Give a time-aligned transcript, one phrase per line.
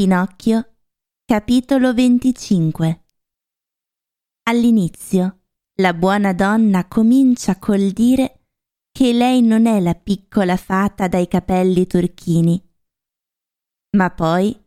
[0.00, 0.76] Pinocchio,
[1.26, 3.04] capitolo 25
[4.44, 5.40] All'inizio
[5.74, 8.46] la buona donna comincia col dire
[8.90, 12.66] che lei non è la piccola fata dai capelli turchini,
[13.98, 14.58] ma poi,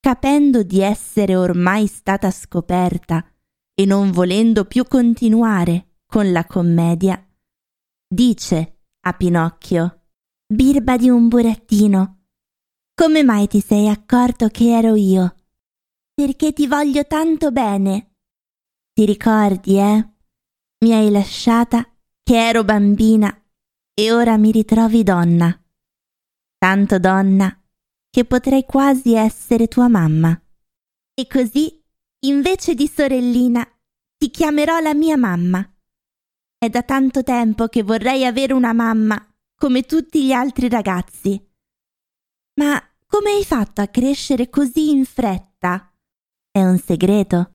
[0.00, 3.30] capendo di essere ormai stata scoperta
[3.74, 7.22] e non volendo più continuare con la commedia,
[8.08, 10.06] dice a Pinocchio
[10.46, 12.21] Birba di un burattino,
[13.02, 15.34] come mai ti sei accorto che ero io?
[16.14, 18.14] Perché ti voglio tanto bene.
[18.92, 20.08] Ti ricordi, eh?
[20.84, 21.84] Mi hai lasciata
[22.22, 23.36] che ero bambina
[23.92, 25.52] e ora mi ritrovi donna.
[26.56, 27.60] Tanto donna
[28.08, 30.40] che potrei quasi essere tua mamma.
[31.12, 31.84] E così,
[32.20, 33.68] invece di sorellina,
[34.16, 35.68] ti chiamerò la mia mamma.
[36.56, 39.20] È da tanto tempo che vorrei avere una mamma
[39.56, 41.50] come tutti gli altri ragazzi.
[42.60, 42.80] Ma
[43.12, 45.94] come hai fatto a crescere così in fretta?
[46.50, 47.50] È un segreto.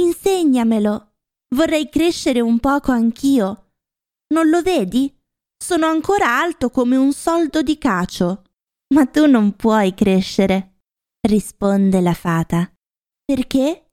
[0.00, 1.16] Insegnamelo.
[1.54, 3.72] Vorrei crescere un poco anch'io.
[4.28, 5.14] Non lo vedi?
[5.62, 8.44] Sono ancora alto come un soldo di cacio.
[8.94, 10.80] Ma tu non puoi crescere,
[11.20, 12.74] risponde la fata.
[13.26, 13.90] Perché?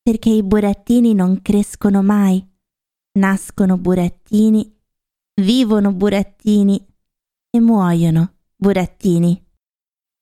[0.00, 2.42] Perché i burattini non crescono mai.
[3.18, 4.74] Nascono burattini,
[5.42, 6.82] vivono burattini
[7.50, 9.45] e muoiono burattini.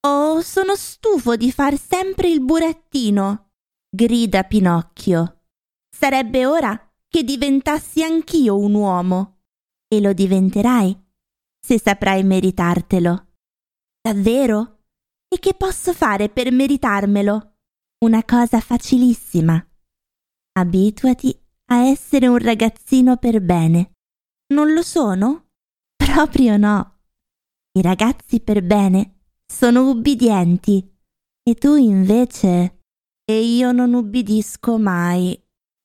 [0.07, 3.53] Oh, sono stufo di far sempre il burattino,
[3.89, 5.45] grida Pinocchio.
[5.89, 9.45] Sarebbe ora che diventassi anch'io un uomo.
[9.89, 10.95] E lo diventerai,
[11.59, 13.29] se saprai meritartelo.
[13.99, 14.83] Davvero?
[15.27, 17.57] E che posso fare per meritarmelo?
[18.05, 19.67] Una cosa facilissima.
[20.59, 21.35] Abituati
[21.71, 23.93] a essere un ragazzino per bene.
[24.53, 25.47] Non lo sono?
[25.97, 26.99] Proprio no.
[27.79, 29.15] I ragazzi per bene
[29.47, 30.87] sono ubbidienti
[31.43, 32.79] e tu invece...
[33.27, 35.33] E io non ubbidisco mai.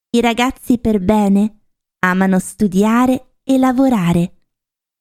[0.10, 1.60] I ragazzi per bene
[2.00, 4.48] amano studiare e lavorare.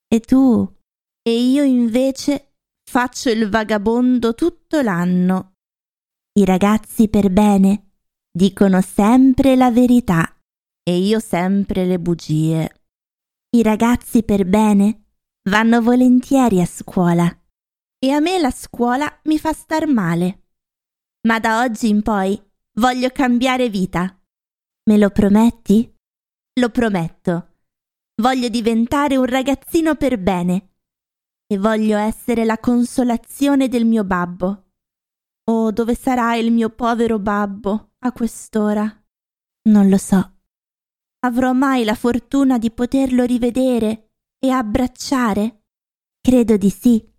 [0.07, 0.77] E tu?
[1.21, 2.55] E io invece
[2.89, 5.57] faccio il vagabondo tutto l'anno.
[6.39, 7.91] I ragazzi per bene
[8.31, 10.41] dicono sempre la verità
[10.83, 12.83] e io sempre le bugie.
[13.51, 15.07] I ragazzi per bene
[15.51, 17.38] vanno volentieri a scuola
[17.99, 20.47] e a me la scuola mi fa star male.
[21.27, 22.41] Ma da oggi in poi
[22.79, 24.19] voglio cambiare vita.
[24.85, 25.95] Me lo prometti?
[26.61, 27.57] Lo prometto.
[28.23, 30.75] Voglio diventare un ragazzino per bene
[31.47, 34.71] e voglio essere la consolazione del mio babbo.
[35.51, 38.83] Oh, dove sarà il mio povero babbo a quest'ora?
[39.69, 40.37] Non lo so.
[41.21, 45.65] Avrò mai la fortuna di poterlo rivedere e abbracciare?
[46.21, 47.17] Credo di sì.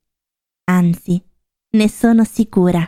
[0.69, 1.19] Anzi,
[1.71, 2.79] ne sono sicura.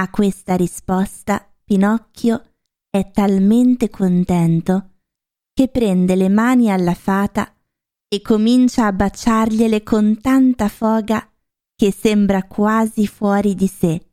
[0.00, 2.54] A questa risposta Pinocchio
[2.88, 5.00] è talmente contento
[5.52, 7.52] che prende le mani alla fata
[8.06, 11.28] e comincia a baciargliele con tanta foga
[11.74, 14.12] che sembra quasi fuori di sé.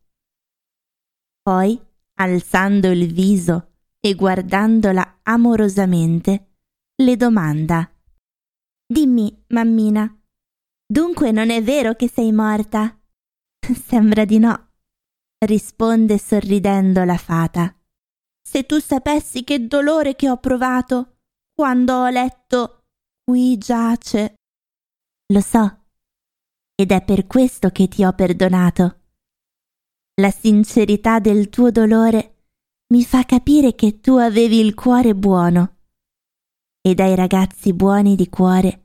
[1.43, 1.79] Poi,
[2.15, 6.55] alzando il viso e guardandola amorosamente,
[6.95, 7.87] le domanda
[8.87, 10.19] Dimmi, mammina,
[10.85, 13.00] dunque non è vero che sei morta?
[13.85, 14.73] Sembra di no,
[15.46, 17.75] risponde sorridendo la fata.
[18.41, 21.18] Se tu sapessi che dolore che ho provato
[21.53, 22.85] quando ho letto
[23.24, 24.35] qui giace.
[25.34, 25.85] Lo so,
[26.75, 29.00] ed è per questo che ti ho perdonato.
[30.22, 32.45] La sincerità del tuo dolore
[32.94, 35.78] mi fa capire che tu avevi il cuore buono
[36.81, 38.84] e dai ragazzi buoni di cuore,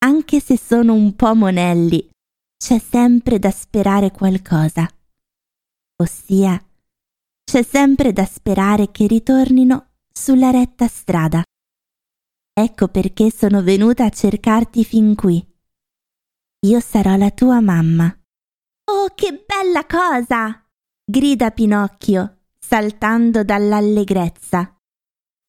[0.00, 2.08] anche se sono un po' monelli,
[2.56, 4.88] c'è sempre da sperare qualcosa.
[5.96, 6.62] Ossia,
[7.44, 11.42] c'è sempre da sperare che ritornino sulla retta strada.
[12.52, 15.44] Ecco perché sono venuta a cercarti fin qui.
[16.66, 18.06] Io sarò la tua mamma.
[18.90, 20.64] Oh, che bella cosa!
[21.04, 24.76] grida Pinocchio, saltando dall'allegrezza.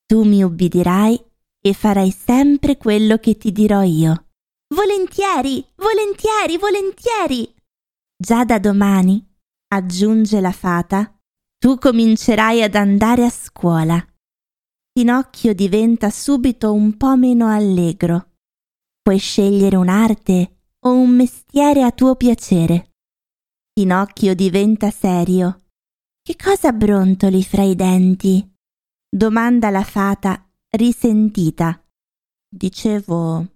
[0.06, 1.24] Tu mi ubbidirai
[1.62, 4.29] e farai sempre quello che ti dirò io.
[4.72, 7.56] Volentieri, volentieri, volentieri.
[8.16, 9.26] Già da domani,
[9.74, 11.20] aggiunge la fata,
[11.58, 13.98] tu comincerai ad andare a scuola.
[14.92, 18.34] Pinocchio diventa subito un po' meno allegro.
[19.02, 22.92] Puoi scegliere un'arte o un mestiere a tuo piacere.
[23.74, 25.66] Pinocchio diventa serio.
[26.22, 28.48] Che cosa brontoli fra i denti?
[29.10, 31.84] domanda la fata risentita.
[32.48, 33.48] Dicevo,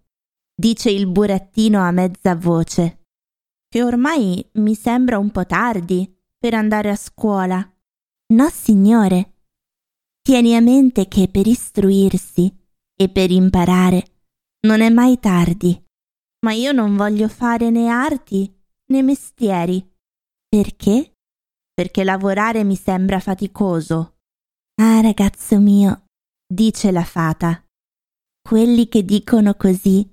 [0.55, 3.05] dice il burattino a mezza voce,
[3.67, 7.67] che ormai mi sembra un po' tardi per andare a scuola.
[8.33, 9.33] No, signore.
[10.21, 12.55] Tieni a mente che per istruirsi
[12.95, 14.13] e per imparare
[14.67, 15.81] non è mai tardi.
[16.45, 18.53] Ma io non voglio fare né arti
[18.91, 19.85] né mestieri.
[20.47, 21.15] Perché?
[21.73, 24.17] Perché lavorare mi sembra faticoso.
[24.75, 26.05] Ah, ragazzo mio,
[26.45, 27.65] dice la fata.
[28.41, 30.12] Quelli che dicono così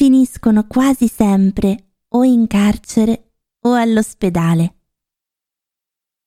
[0.00, 3.34] finiscono quasi sempre o in carcere
[3.66, 4.76] o all'ospedale.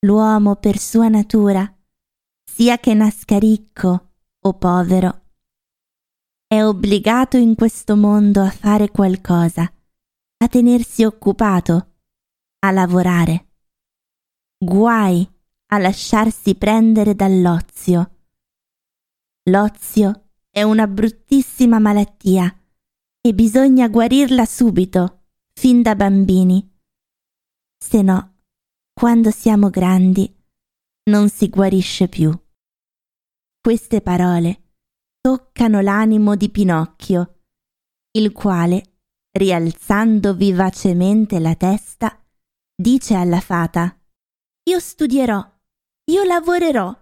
[0.01, 1.75] L'uomo per sua natura,
[2.43, 4.11] sia che nasca ricco
[4.41, 5.21] o povero,
[6.45, 11.95] è obbligato in questo mondo a fare qualcosa, a tenersi occupato,
[12.59, 13.47] a lavorare.
[14.55, 15.27] Guai
[15.69, 18.11] a lasciarsi prendere dall'ozio.
[19.45, 22.55] L'ozio è una bruttissima malattia
[23.25, 25.27] e bisogna guarirla subito,
[25.57, 26.69] fin da bambini.
[27.81, 28.41] Se no,
[28.93, 30.29] quando siamo grandi,
[31.09, 32.37] non si guarisce più.
[33.61, 34.73] Queste parole
[35.21, 37.45] toccano l'animo di Pinocchio,
[38.11, 38.97] il quale,
[39.31, 42.21] rialzando vivacemente la testa,
[42.75, 43.97] dice alla fata
[44.69, 45.41] Io studierò,
[46.11, 46.93] io lavorerò,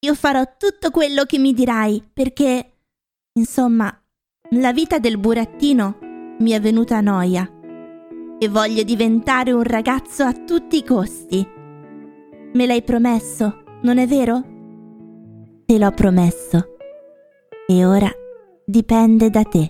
[0.00, 2.82] io farò tutto quello che mi dirai, perché,
[3.38, 4.05] insomma,
[4.50, 5.98] la vita del burattino
[6.38, 7.50] mi è venuta a noia
[8.38, 11.46] e voglio diventare un ragazzo a tutti i costi.
[12.52, 14.42] Me l'hai promesso, non è vero?
[15.64, 16.76] Te l'ho promesso.
[17.66, 18.10] E ora
[18.64, 19.68] dipende da te.